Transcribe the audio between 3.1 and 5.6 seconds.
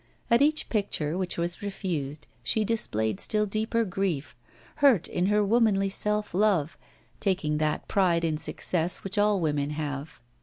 still deeper grief, hurt in her